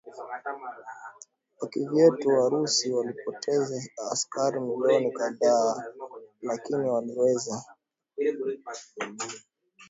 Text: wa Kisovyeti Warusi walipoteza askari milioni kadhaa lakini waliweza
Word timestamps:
wa 1.59 1.67
Kisovyeti 1.71 2.27
Warusi 2.37 2.91
walipoteza 2.91 3.79
askari 4.11 4.59
milioni 4.59 5.11
kadhaa 5.11 5.83
lakini 6.41 6.89
waliweza 6.89 7.63